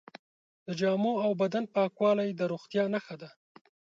[0.65, 3.29] د جامو او بدن پاکوالی د روغتیا نښه ده.